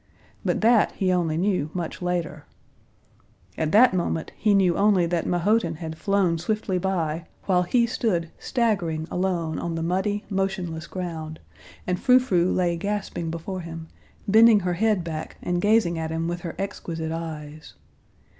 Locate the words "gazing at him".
15.61-16.27